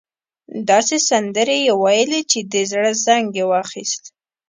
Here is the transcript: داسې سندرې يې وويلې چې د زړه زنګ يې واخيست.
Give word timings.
داسې 0.69 0.95
سندرې 1.09 1.57
يې 1.65 1.73
وويلې 1.77 2.21
چې 2.31 2.39
د 2.51 2.53
زړه 2.71 2.91
زنګ 3.05 3.27
يې 3.39 3.45
واخيست. 3.51 4.03